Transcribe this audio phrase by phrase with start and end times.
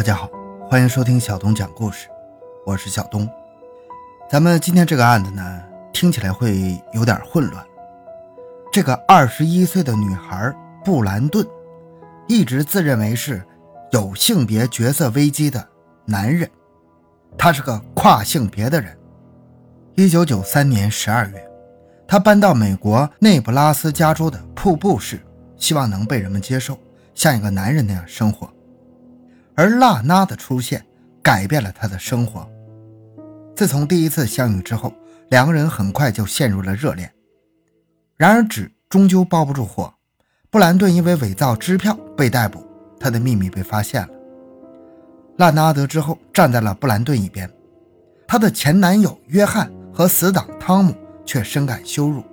[0.00, 0.30] 大家好，
[0.66, 2.08] 欢迎收听小东讲故事，
[2.64, 3.28] 我是小东。
[4.30, 5.62] 咱们今天这个案子呢，
[5.92, 7.62] 听起来会有点混乱。
[8.72, 10.50] 这个二十一岁的女孩
[10.82, 11.46] 布兰顿，
[12.26, 13.44] 一直自认为是
[13.92, 15.68] 有性别角色危机的
[16.06, 16.50] 男人，
[17.36, 18.96] 他是个跨性别的人。
[19.96, 21.46] 一九九三年十二月，
[22.08, 25.20] 他搬到美国内布拉斯加州的瀑布市，
[25.58, 26.78] 希望能被人们接受，
[27.14, 28.50] 像一个男人那样生活。
[29.60, 30.82] 而娜娜的出现
[31.22, 32.48] 改变了他的生活。
[33.54, 34.90] 自从第一次相遇之后，
[35.28, 37.12] 两个人很快就陷入了热恋。
[38.16, 39.92] 然而纸终究包不住火，
[40.48, 42.66] 布兰顿因为伪造支票被逮捕，
[42.98, 44.08] 他的秘密被发现了。
[45.36, 47.46] 娜娜得知后站在了布兰顿一边，
[48.26, 50.94] 她的前男友约翰和死党汤姆
[51.26, 52.24] 却深感羞辱，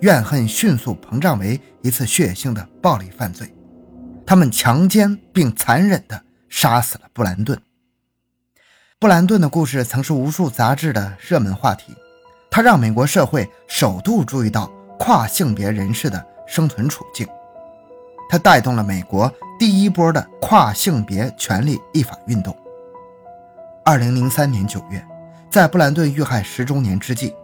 [0.00, 3.54] 怨恨迅速膨胀为一次血腥的暴力犯罪，
[4.26, 6.20] 他们强奸并残忍地。
[6.52, 7.58] 杀死了布兰顿。
[9.00, 11.94] 布兰顿的故事曾是无数杂志的热门话题，
[12.50, 17.26] 他让美国社会首度注意到跨性别人士的生存处境，
[18.28, 22.54] 他带动了美国第一波的跨性别权利立法运动。
[23.82, 25.04] 二零零三年九月，
[25.50, 27.34] 在布兰顿遇害十周年之际，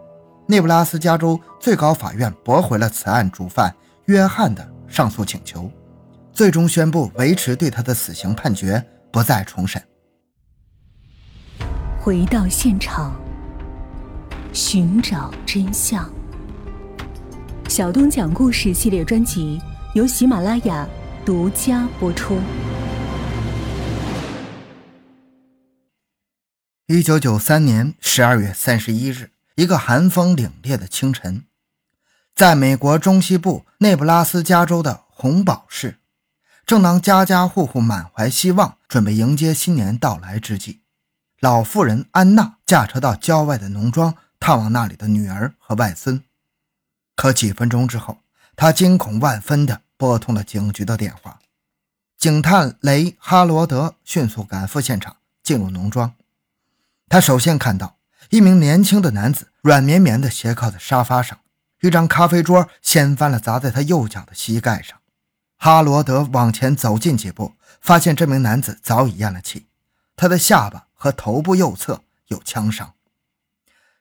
[0.45, 5.69] 内布拉斯加州最高法院驳回了此案主犯约翰的上诉请求，
[6.31, 8.81] 最终宣布维持对他的死刑判决。
[9.11, 9.81] 不再重审。
[11.99, 13.13] 回到现场，
[14.53, 16.09] 寻找真相。
[17.67, 19.61] 小东讲故事系列专辑
[19.93, 20.87] 由喜马拉雅
[21.25, 22.39] 独家播出。
[26.87, 31.43] 一九九三年十二月三十一日，一个寒风凛冽的清晨，
[32.33, 35.98] 在美国中西部内布拉斯加州的红宝市。
[36.69, 40.81] 正当家家户户满怀希望，准备迎接新年到来之际，
[41.39, 46.23] 老妇人安娜驾车到郊外的农庄探望那里的女儿和外孙。
[47.15, 48.19] 可几分钟之后，
[48.55, 51.39] 她惊恐万分地拨通了警局的电话。
[52.15, 56.13] 警探雷哈罗德迅速赶赴现场，进入农庄。
[57.09, 57.97] 他首先看到
[58.29, 61.39] 一名年轻的男子软绵绵地斜靠在沙发上，
[61.81, 64.98] 一张咖啡桌掀翻了，砸在他右脚的膝盖上。
[65.61, 69.67] 哈罗德往前走近几步，发现这名男子早已咽了气，
[70.15, 72.93] 他的下巴和头部右侧有枪伤。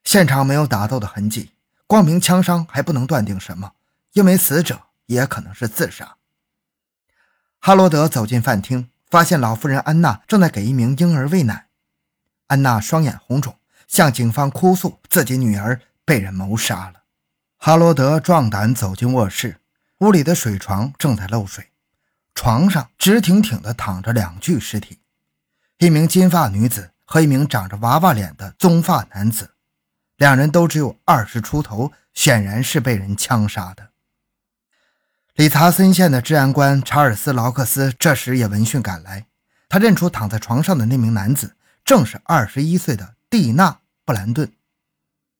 [0.04, 1.50] 现场没有打斗的痕迹，
[1.88, 3.72] 光凭枪伤还不能断定什么，
[4.12, 6.18] 因为死者也可能是自杀。
[7.58, 11.66] 哈罗德走进饭厅，发现老妇人安娜正在给一名婴儿喂奶。
[12.46, 13.58] 安娜双眼红肿，
[13.88, 17.02] 向警方哭诉自己女儿被人谋杀了。
[17.56, 19.57] 哈罗德壮胆走进卧室。
[20.00, 21.72] 屋里的水床正在漏水，
[22.32, 25.00] 床上直挺挺地躺着两具尸体，
[25.78, 29.50] 一名金发女子和一名长着娃娃脸的棕发男子，
[30.16, 33.90] 两人都只有二十出头，显然是被人枪杀的。
[35.34, 39.26] 理查森县的治安官查尔斯·劳克斯这时也闻讯赶来，
[39.68, 43.70] 他认出躺在床上的那名男子正是二十一岁的蒂娜·
[44.04, 44.52] 布兰顿。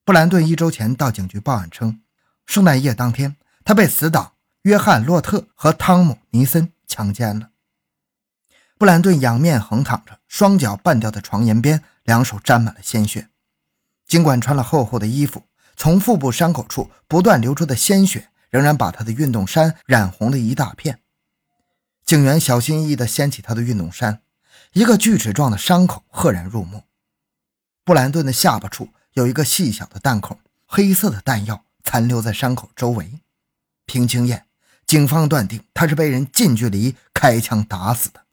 [0.03, 2.01] 布兰顿一周前到警局报案称，
[2.45, 4.33] 圣诞夜当天他被死党。
[4.63, 7.51] 约翰·洛特和汤姆·尼森强奸了
[8.77, 13.29] 布兰顿，仰面横躺着，双脚绊掉在床沿边，两手沾满了鲜血。
[14.05, 15.43] 尽管穿了厚厚的衣服，
[15.75, 20.99] 从腹部伤口处不断流出的鲜血仍然把他的运动衫染红了一大片。
[22.03, 24.21] 警员小心翼翼地掀起他的运动衫，
[24.73, 26.83] 一个锯齿状的伤口赫然入目。
[27.85, 33.21] 布兰顿的下巴处有一个细小的弹孔，黑色的弹药残留在伤口周围。
[33.85, 34.48] 凭经验。
[34.89, 38.25] 警方断定他是被人近距离开枪打死的。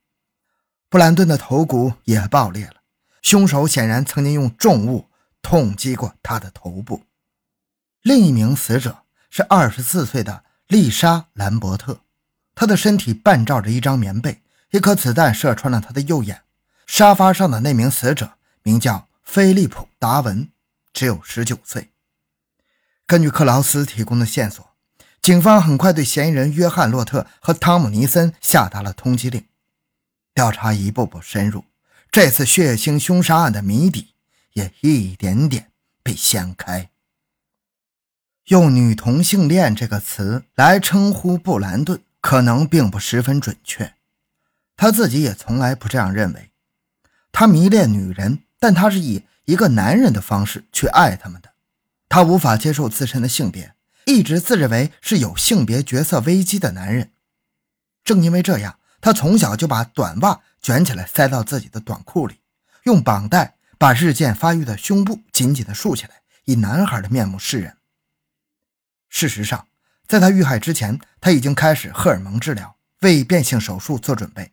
[0.89, 2.77] 布兰顿的头骨也爆裂了，
[3.21, 5.11] 凶手显然曾经用重物
[5.43, 7.05] 痛击过他的头部。
[8.01, 12.01] 另一名死者是二十四岁的丽莎·兰伯特，
[12.55, 16.45] 她的身体半罩着一张棉被，一颗子弹射穿了她的右眼。
[16.87, 20.51] 沙发上的那名死者名叫菲利普·达文，
[20.95, 21.91] 只有十九岁。
[23.07, 24.66] 根据克劳斯提供的线索。
[25.27, 29.45] 警方很快对嫌疑人约翰·洛特和汤姆·尼森下达了通缉令，
[30.33, 31.65] 调查一步步深入，
[32.13, 34.15] 这次血腥凶杀案的谜底
[34.53, 35.73] 也一点点
[36.05, 36.91] 被掀开。
[38.45, 43.95] 用“女同性恋”这个词来称呼布兰顿，可能并不十分准确，
[44.77, 46.53] 他自己也从来不这样认为。
[47.33, 51.51] 他迷恋女人，但他是以一个男人的方式去爱他们的，
[52.09, 53.75] 他无法接受自身的性别。
[54.07, 57.11] 一直自认为是有性别角色危机的男人，
[58.05, 62.37] 正因为这样，他从小就把短袜卷起来塞到自己的短裤里，
[62.85, 67.79] 用绑带把日渐发育的胸部紧紧地竖起来，以男孩的面目示人。
[69.09, 69.67] 事实上，
[70.07, 74.53] 在他遇害之前，他已经开始荷尔蒙治疗，为变性手术做准备。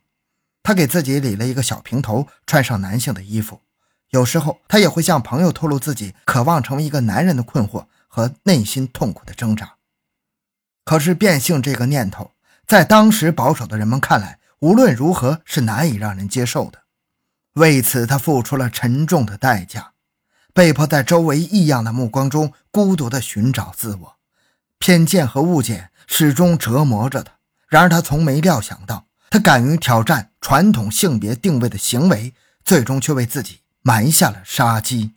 [0.64, 3.62] 他给自己理了一个小平头，穿上男性的衣服。
[4.10, 9.78] 有时候，他也会向朋友透露自己渴望成为一个男人的困惑和内心痛苦的挣扎。
[10.86, 12.30] 可是，变性这个念头，
[12.68, 16.84] 在当时保守的人们看来，无论如何是难以让人接受的。
[17.54, 19.94] 为此，他付出了沉重的代价，
[20.54, 24.16] 被迫在周围异样的目光中孤独地寻找自我。
[24.78, 27.34] 偏见和误解始终折磨着他。
[27.68, 33.62] 然而，他从没料想到，他敢于挑战传统性别定位的行为，最终却为自己。
[33.82, 35.16] 埋下了杀机。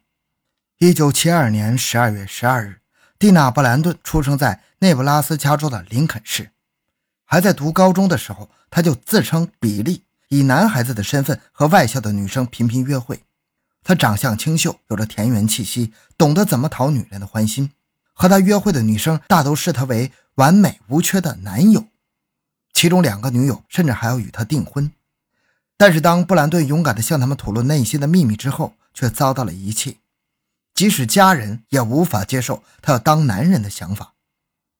[0.78, 2.80] 一九七二年十二月十二日，
[3.18, 6.50] 蒂娜·布兰顿出生在内布拉斯加州的林肯市。
[7.24, 13.22] 还在读高中的时候，他就自称比利，以男孩子的身份和外校的女生频频约会。
[13.82, 17.70] 他长相清秀，有着田园气息，懂得怎么讨女人的欢心。
[18.12, 21.86] 和他约会的女生大都视他为完美无缺的男友，
[22.72, 24.92] 其中两个女友甚至还要与他订婚。
[25.78, 29.98] 但是，当布兰顿勇敢地向他们吐露内心的秘密之后，却遭到了遗弃。
[30.76, 34.12] 即使家人也无法接受他要当男人的想法。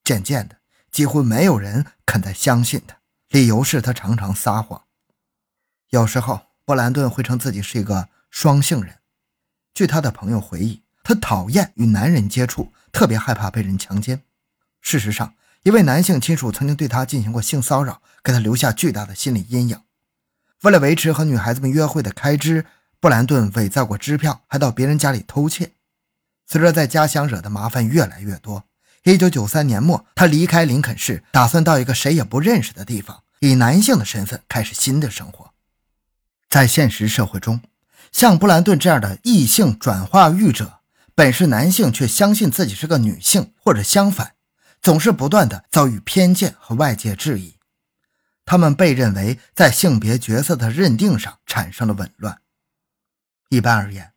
[0.05, 0.59] 渐渐的，
[0.93, 2.99] 几乎没有人肯再相信他，
[3.31, 4.85] 理由是他常常撒谎。
[5.89, 8.99] 有时候，布兰顿会称自己是一个双性人。
[9.73, 14.23] 据他的朋友回忆，他讨厌与男人接触，特别害怕被人强奸。
[14.83, 19.81] 事实上，一位男性亲属曾经对他进行过性骚扰，给他留下巨大的心理阴影。
[20.63, 22.67] 为了维持和女孩子们约会的开支，
[23.01, 25.73] 布兰顿伪造过支票，还到别人家里偷窃。
[26.47, 28.65] 随着在家乡惹的麻烦越来越多
[29.05, 35.53] ，1993年末，他离开林肯市，打算到一个谁也不认识的地方，以男性的身份开始新的生活。
[36.49, 37.61] 在现实社会中，
[38.13, 40.81] 像布兰顿这样的异性转化欲者，
[41.15, 44.35] 本是男性，却相信自己是个女性，或者相反，
[44.81, 47.57] 总是不断的遭遇偏见和外界质疑。
[48.45, 52.41] 他们被认为在性别角色的认定上产生了紊乱。
[53.49, 54.13] 一般而言，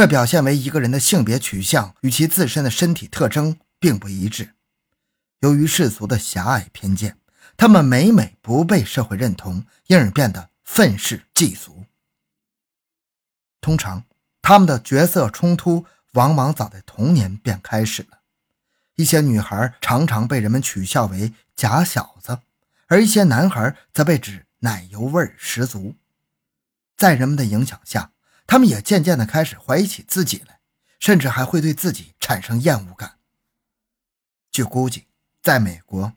[0.00, 4.54] 这表现为一个人的性别取向与其自身的身体特征并不一致。
[5.40, 7.18] 由于世俗的狭隘偏见，
[7.58, 11.84] 他们每每不被社会认同，因而变得愤世嫉俗。
[13.60, 14.04] 通常，
[14.40, 18.20] 他们的角色冲突往往早在童年便开始了。
[18.94, 22.38] 一些女孩常常被人们取笑为“假小子”。
[22.88, 25.94] 而一些男孩则被指奶油味十足，
[26.96, 28.12] 在人们的影响下，
[28.50, 30.58] 他们也渐渐地开始怀疑起自己来，
[30.98, 33.18] 甚至还会对自己产生厌恶感。
[34.50, 35.06] 据估计，
[35.40, 36.14] 在美国，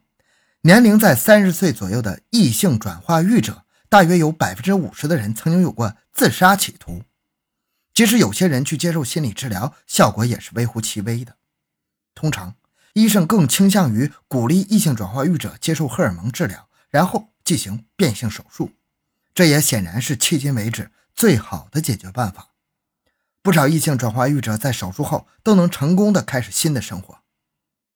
[0.61, 7.03] 年龄在三十岁左右的异性转化欲者，大约有百分之五十的人曾经有过自杀企图。
[7.93, 11.37] 即使有些人去接受心理治疗，效果也是微乎其微的。
[12.15, 12.55] 通常。
[12.93, 18.71] 医生更倾向于鼓励异性转化欲者接受荷尔蒙治疗，然后进行变性手术。
[19.33, 22.49] 这也显然是迄今为止最好的解决办法。
[23.41, 27.19] 不少异性转化欲者在手术后都能成功的开始新的生活。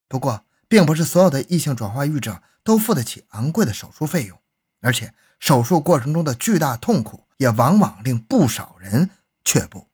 [0.08, 4.38] 不过，并不是所有的异性转化欲者都付得起昂贵的手术费用，
[4.82, 9.10] 而且手术过程中的巨大痛苦也往往令不少人
[9.46, 9.88] 却步。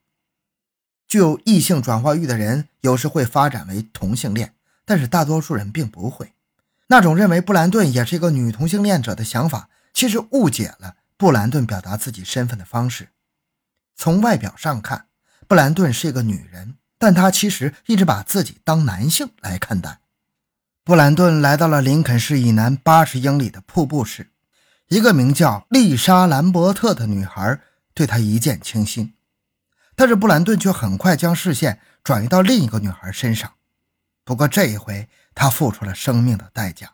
[1.08, 4.56] 具有异性转化欲的人有时会发展为同性恋。
[4.86, 6.34] 但是大多数人并不会，
[6.88, 13.08] 那种认为布兰顿也是一个女同性恋者的想法，其实误解了布兰顿表达自己身份的方式。
[13.96, 15.08] 从外表上看，
[15.48, 20.00] 布兰顿是一个女人，但她其实一直把自己当男性来看待。
[20.84, 24.32] 布兰顿来到了林肯市以南八十英里的瀑布市，
[24.90, 27.60] 一个名叫丽莎·兰伯特的女孩
[27.94, 29.14] 对他一见倾心，
[29.96, 33.54] 但是布兰顿却很快将视线转移到另一个女孩身上。
[34.26, 36.94] 不过这一回，他付出了生命的代价。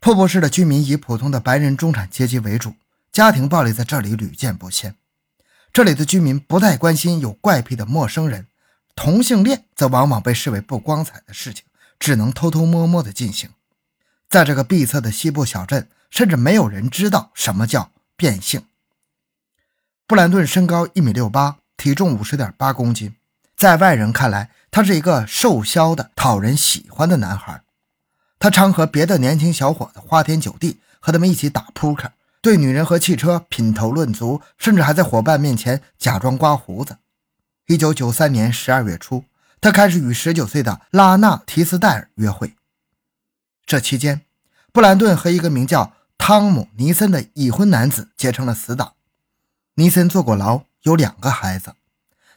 [0.00, 2.74] 瀑布市的居民以普通的白人中产阶级为主，
[3.12, 4.96] 家庭暴力在这里屡见不鲜。
[5.76, 8.46] 这里的居民不太关心有怪癖的陌生人，
[8.94, 11.66] 同性恋则往往被视为不光彩的事情，
[11.98, 13.50] 只能偷偷摸摸地进行。
[14.26, 18.64] 在这个闭塞的西部小镇，甚至没有人知道什么叫变性。
[20.06, 23.14] 布兰顿身高一米六八，体重五十点八公斤。
[23.54, 27.60] 在外人看来，他是一个瘦削的、讨人喜欢的男孩。
[28.38, 32.12] 他常和别的年轻小伙子花天酒地，和他们一起打扑克，
[32.46, 36.98] 对女人和汽车品头论足，甚至还在伙伴面前假装刮胡子。
[37.66, 39.24] 一九九三年十二月初，
[39.60, 42.54] 他开始与十九岁的拉纳·提斯戴尔约会。
[43.66, 44.20] 这期间，
[44.72, 45.94] 布兰顿和一个名叫。
[46.18, 48.92] 汤姆·尼森的已婚男子结成了死党。
[49.74, 51.74] 尼森坐过牢，有两个孩子。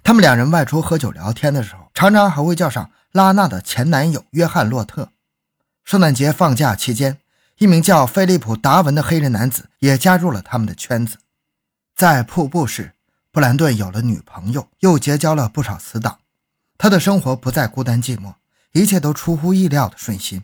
[0.01, 5.09] 他们两人外出喝酒聊天的时候，常常还会叫上拉娜的前男友约翰·洛特。
[5.85, 7.19] 圣诞节放假期间，
[7.59, 11.17] 一名叫菲利普·达文的黑人男子也加入了他们的圈子。
[11.93, 12.93] 在瀑布市，
[13.33, 16.19] 布兰顿有了女朋友，又结交了不少死党。
[16.77, 18.35] 他的生活不再孤单寂寞，
[18.71, 20.43] 一切都出乎意料的顺心。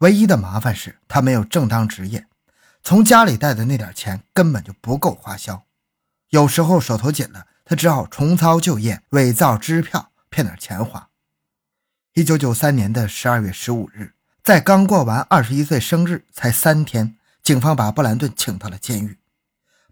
[0.00, 2.26] 唯一的麻烦是他没有正当职业，
[2.82, 5.64] 从家里带的那点钱根本就不够花销。
[6.28, 11.08] 有时候手头紧了，他只好重操旧业，伪造支票骗点钱花。
[12.12, 14.13] 一九九三年的十二月十五日，
[14.44, 19.16] 在刚过完二十一岁生日才三天，警方把布兰顿请到了监狱。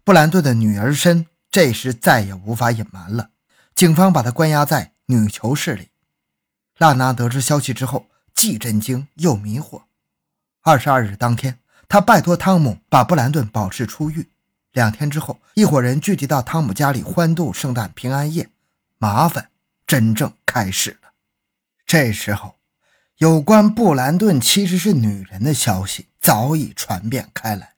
[0.03, 3.31] 布兰顿的女儿身这时再也无法隐瞒了，
[3.73, 5.89] 警方把他关押在女囚室里。
[6.77, 8.05] 娜娜得知消息之后，
[8.35, 9.85] 既震惊又迷惑。
[10.61, 11.57] 二十二日当天，
[11.89, 14.29] 他拜托汤姆把布兰顿保释出狱。
[14.73, 18.47] 两天之后，一伙人聚集到汤姆家里欢度圣诞平安夜，
[18.99, 19.49] 麻烦
[19.87, 21.13] 真正开始了。
[21.87, 22.57] 这时候，
[23.17, 27.73] 有关布兰顿其实是女人的消息早已传遍开来。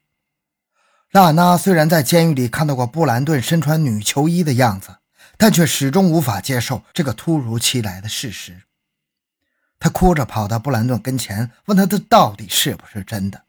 [1.12, 4.96] 娜娜虽然在监狱里看到过布兰顿身穿女囚衣的样子，
[5.36, 8.62] 但却始终无法接受这个突如其来的事实。
[9.78, 13.42] 她哭着跑到布兰顿跟前，问他这到底是不是真的。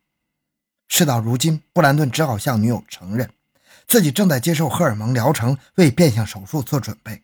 [0.90, 3.30] 事到如今，布兰顿只好向女友承认。
[3.88, 7.24] 自己正在接受荷尔蒙疗程，为变性手术做准备。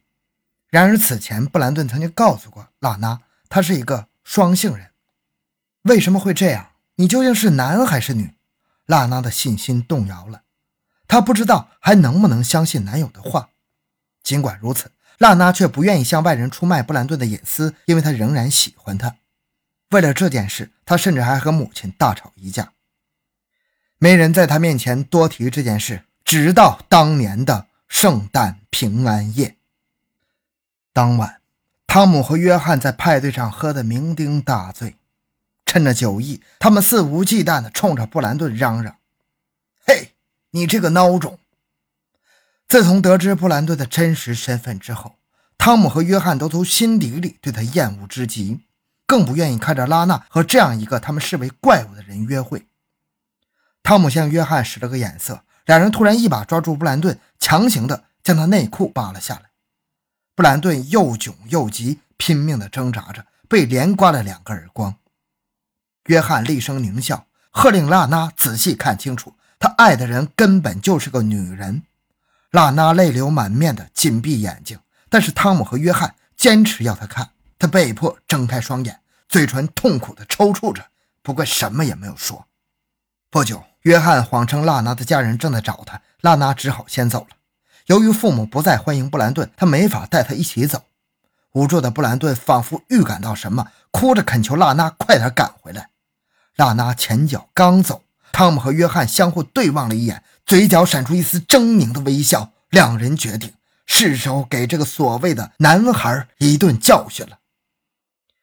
[0.70, 4.92] 然而此前，布兰顿曾经告诉过拉娜，他是一个双性人。
[5.84, 6.72] 为什么会这样？
[6.96, 8.36] 你究竟是男还是女？
[8.86, 10.44] 娜娜的信心动摇了，
[11.08, 13.50] 她不知道还能不能相信男友的话。
[14.22, 19.15] 尽管如此，娜娜却不愿意向外人出卖布兰顿的隐私，因为她仍然喜欢他。
[19.92, 22.74] 为了这件事，她甚至还和母亲大吵一架。
[23.98, 26.06] 没人在她面前多提这件事。
[26.25, 29.58] 直到当年的圣诞平安夜，
[30.94, 31.42] 当晚，
[31.94, 34.96] 汤姆和约翰在派对上喝得酩酊大醉，
[35.64, 38.96] 趁着酒意，他们肆无忌惮地冲着布兰顿嚷嚷
[39.86, 40.16] ：“嘿，
[40.50, 41.38] 你这个孬种！”
[42.68, 45.18] 自从得知布兰顿的真实身份之后，
[45.60, 48.62] 汤姆和约翰都从心底里对他厌恶之极，
[49.06, 52.66] 更不愿意看着拉娜和这样一个他们视为怪物的人约会。
[53.84, 55.44] 汤姆向约翰使了个眼色。
[55.68, 59.52] 两人突然一把抓住布兰顿，强行的将他内裤扒了下来。
[60.36, 64.96] 布兰顿又窘又急，拼命的挣扎着，被连刮了两个耳光。
[66.06, 71.84] 约翰厉声狞笑，喝令拉娜仔细看清楚，他爱的人根本就是个女人。
[72.52, 80.88] 拉娜泪流满面的紧闭眼睛，但是汤姆和约翰坚持要他看，他被迫睁开双眼，嘴唇痛苦的抽搐着，
[81.22, 82.48] 不过什么也没有说。
[83.30, 83.63] 不久。
[83.84, 87.36] 约翰谎称娜娜的家人正在找他，娜娜只好先走了。
[87.88, 90.84] 由于父母不再欢迎布兰顿，他没法带他一起走。
[91.52, 95.90] 无助的布兰顿仿佛预感到什么，哭着恳求娜娜快点赶回来。
[96.56, 102.52] 娜娜前脚刚走，汤姆和约翰相互对望了一眼，嘴角闪出一丝狰狞的微笑。
[102.70, 103.54] 两人决定
[103.86, 107.38] 是时候给这个所谓的男孩一顿教训了。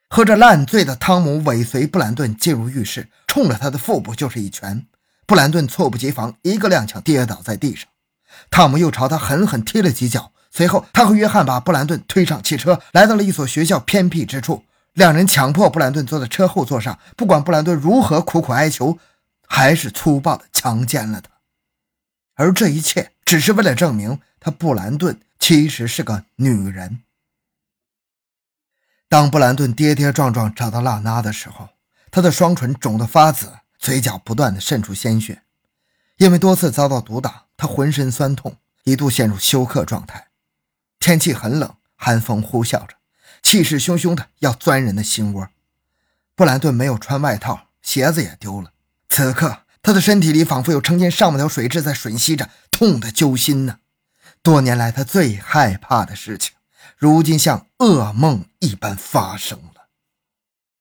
[0.09, 4.87] 喝着烂醉的汤姆尾随布兰顿进入浴室，冲着他的腹部就是一拳。
[5.26, 7.89] 布兰顿猝不及防，一个踉跄跌倒在地上。
[8.50, 10.33] 汤姆又朝他狠狠踢了几脚。
[10.50, 14.64] 随后，他和约翰把布兰顿推上汽车，来到了一所学校偏僻之处。
[14.95, 18.99] 两人强迫布兰顿坐在车后座上，不管布兰顿如何苦苦哀求，
[19.47, 21.30] 还是粗暴地强奸了他。
[22.35, 27.02] 而这一切只是为了证明他布兰顿其实是个女人。
[29.09, 31.69] 当布兰顿跌跌撞撞找到娜娜的时候，
[32.11, 33.52] 他的双唇肿得发紫。
[33.78, 35.40] 嘴角不断的渗出鲜血，
[36.19, 40.28] 因为多次遭到毒打，他浑身酸痛，一度陷入休克状态。
[40.98, 42.94] 天气很冷，寒风呼啸着，
[43.42, 45.46] 气势汹汹的要钻人的心窝。
[46.34, 48.72] 布兰顿没有穿外套，鞋子也丢了。
[49.10, 53.80] 此刻，他的身体里仿佛有成千上万条水蛭在吮吸着，痛得揪心呢。
[54.42, 56.54] 多年来他最害怕的事情，
[56.96, 59.88] 如今像噩梦一般发生了。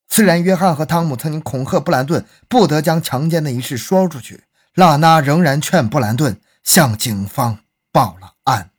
[0.07, 4.45] 虽然约翰和汤姆曾经恐吓布兰顿不得将强奸的一事说出去，
[4.75, 6.39] 拉娜仍然劝布兰顿
[6.71, 7.57] 向警方
[7.91, 8.69] 报了案。